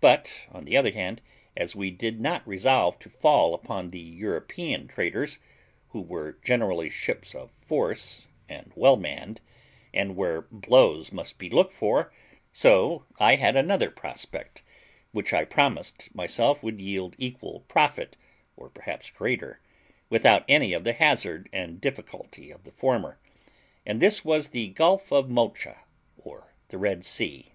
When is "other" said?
0.76-0.90